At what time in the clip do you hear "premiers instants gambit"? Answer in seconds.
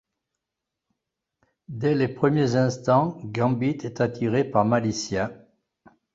2.07-3.77